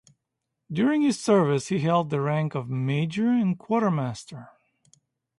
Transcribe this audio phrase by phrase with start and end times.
[0.71, 4.49] During his service he held the rank of major and quartermaster.